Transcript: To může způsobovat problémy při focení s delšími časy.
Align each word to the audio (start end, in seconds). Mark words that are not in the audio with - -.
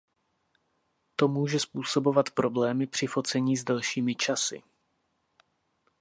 To 1.15 1.27
může 1.27 1.59
způsobovat 1.59 2.29
problémy 2.29 2.87
při 2.87 3.07
focení 3.07 3.57
s 3.57 3.63
delšími 3.63 4.15
časy. 4.15 4.63